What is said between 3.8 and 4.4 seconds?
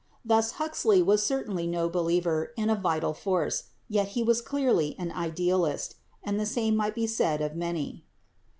yet he